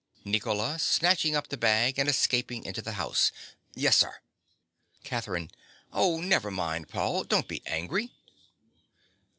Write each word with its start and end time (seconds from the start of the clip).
NICOLA. 0.25 0.79
(snatching 0.79 1.35
up 1.35 1.49
the 1.49 1.57
bag, 1.57 1.99
and 1.99 2.09
escaping 2.09 2.65
into 2.65 2.81
the 2.81 2.93
house). 2.93 3.31
Yes, 3.75 3.97
sir. 3.97 4.15
CATHERINE. 5.03 5.51
Oh, 5.93 6.19
never 6.19 6.49
mind, 6.49 6.89
Paul, 6.89 7.23
don't 7.23 7.47
be 7.47 7.61
angry! 7.67 8.09